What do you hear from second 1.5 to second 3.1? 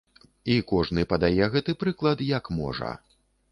гэты прыклад, як можа.